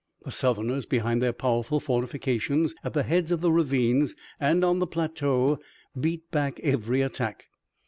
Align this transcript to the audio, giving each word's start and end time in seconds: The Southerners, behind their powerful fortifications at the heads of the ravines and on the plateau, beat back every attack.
The 0.25 0.31
Southerners, 0.31 0.87
behind 0.87 1.21
their 1.21 1.31
powerful 1.31 1.79
fortifications 1.79 2.73
at 2.83 2.93
the 2.93 3.03
heads 3.03 3.31
of 3.31 3.41
the 3.41 3.51
ravines 3.51 4.15
and 4.39 4.63
on 4.65 4.79
the 4.79 4.87
plateau, 4.87 5.59
beat 5.95 6.31
back 6.31 6.59
every 6.61 7.01
attack. 7.03 7.49